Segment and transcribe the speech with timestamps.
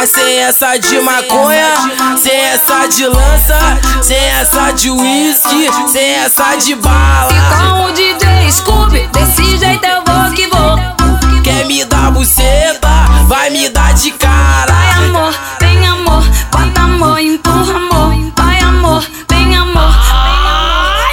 [0.00, 1.74] Mas sem essa de maconha,
[2.16, 3.58] sem essa de lança,
[4.00, 7.30] sem essa de uísque, sem essa de bala.
[7.30, 10.78] E com o DJ Scooby, desse jeito eu vou que vou.
[11.44, 12.88] Quer me dar buceta,
[13.26, 14.72] vai me dar de cara.
[14.72, 18.32] Vai amor, vem amor, bota amor, empurra amor.
[18.34, 19.94] Vai amor, vem amor.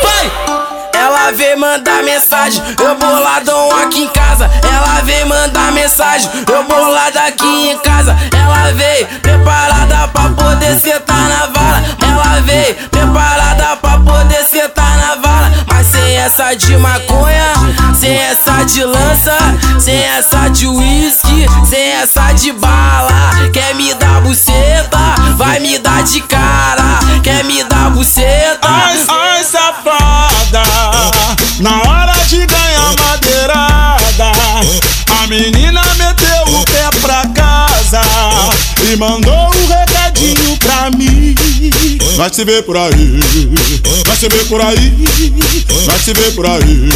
[0.01, 0.31] Vai!
[0.93, 4.49] Ela vem mandar mensagem, eu boladão aqui em casa.
[4.63, 7.36] Ela vem mandar mensagem, eu bolado aqui em
[7.97, 8.15] casa.
[8.31, 11.83] Ela veio preparada pra poder sentar na vala.
[12.01, 15.51] Ela veio preparada pra poder sentar na vala.
[15.67, 17.53] Mas sem essa de maconha,
[17.95, 19.37] sem essa de lança,
[19.79, 23.31] sem essa de uísque, sem essa de bala.
[23.51, 24.99] Quer me dar buceta,
[25.35, 26.99] vai me dar de cara.
[27.23, 27.86] Quer me dar
[38.91, 41.35] e mandou um recadinho pra mim.
[42.15, 43.19] Vai se ver por aí,
[44.05, 44.93] vai se ver por aí,
[45.85, 46.89] vai se ver por aí,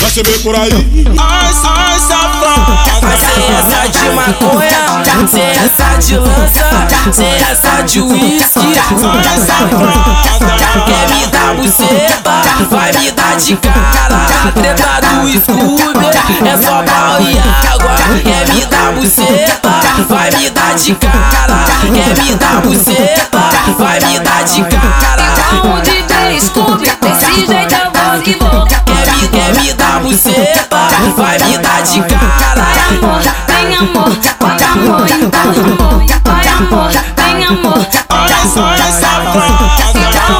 [0.00, 0.70] vai se ver por aí.
[1.18, 2.78] Ai, ai, safada.
[3.58, 8.58] essa de maconha, sem essa de lança, sem essa de uísque.
[8.58, 10.32] Ai, safada.
[10.86, 14.52] Quer me dar buceta, vai me dar de cara.
[14.54, 16.06] Treta do Scooby
[16.48, 17.94] é só pau e água.
[18.24, 21.64] Quer me dar buceta, vai me dar de cara.
[21.82, 23.38] Quer me dar buceta,
[23.78, 25.32] vai me dar de cara.
[25.60, 28.66] Com o DJ Scooby, desse jeito eu vou que vou.
[28.66, 30.66] Quer me, quer me dar buceta,
[31.16, 32.66] vai me dar de Vai cara.
[32.90, 36.06] amor, vem amor, bota amor, empurra amor.
[36.24, 37.86] Vai amor, vem amor.
[38.08, 39.62] Ai, ai, Com safada.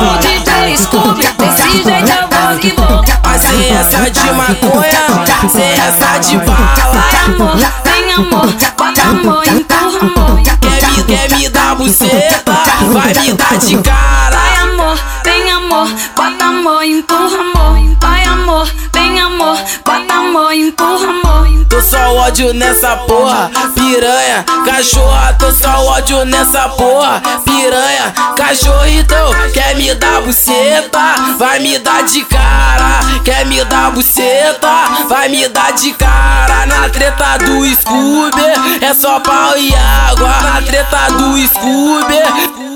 [0.00, 3.04] o DJ Scooby, desse jeito eu vou que vou.
[3.24, 6.74] Mas sem essa de maconha, sem essa de bala.
[6.92, 7.56] Vai amor,
[8.12, 8.46] amor,
[8.76, 10.42] bota amor, empurra amor.
[10.60, 12.52] Quer me, quer me dar buceta,
[12.92, 14.62] vai me dar de Vai cara.
[14.62, 17.96] amor, vem amor, bota amor, empurra amor.
[18.00, 19.11] Vai amor, vem
[22.32, 29.94] ódio nessa porra, piranha, cachorra, tô só ódio nessa porra, piranha, cachorro então, quer me
[29.94, 30.98] dar buceta,
[31.38, 34.66] vai me dar de cara, quer me dar buceta,
[35.10, 40.62] vai me dar de cara, na treta do Scooby, é só pau e água, na
[40.62, 42.71] treta do Scooby,